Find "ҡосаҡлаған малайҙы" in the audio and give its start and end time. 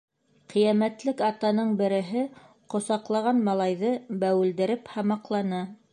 2.75-3.93